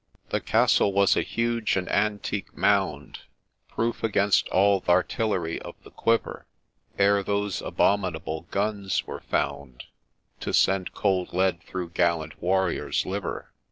The 0.29 0.41
Castle 0.41 0.91
was 0.91 1.15
a 1.15 1.21
huge 1.21 1.75
and 1.77 1.87
antique 1.91 2.57
mound, 2.57 3.19
Proof 3.67 4.03
against 4.03 4.47
all 4.49 4.81
th' 4.81 4.89
artillery 4.89 5.61
of 5.61 5.75
the 5.83 5.91
quiver, 5.91 6.47
Ere 6.97 7.21
those 7.21 7.61
abominable 7.61 8.47
guns 8.49 9.05
were 9.05 9.19
found, 9.21 9.83
To 10.39 10.55
send 10.55 10.95
cold 10.95 11.33
lead 11.33 11.61
through 11.61 11.91
gallant 11.91 12.41
warrior's 12.41 13.05
liver. 13.05 13.51